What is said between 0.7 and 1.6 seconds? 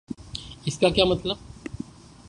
کا کیا مطلب؟